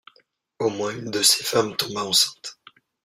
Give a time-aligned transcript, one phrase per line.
[0.57, 2.57] Au moins une de ces femmes tomba enceinte.